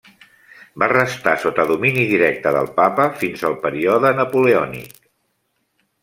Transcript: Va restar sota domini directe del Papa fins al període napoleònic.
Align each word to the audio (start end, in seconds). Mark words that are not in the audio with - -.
Va 0.83 0.87
restar 0.91 1.33
sota 1.41 1.65
domini 1.71 2.05
directe 2.11 2.53
del 2.55 2.69
Papa 2.79 3.05
fins 3.19 3.43
al 3.51 3.57
període 3.67 4.13
napoleònic. 4.21 4.97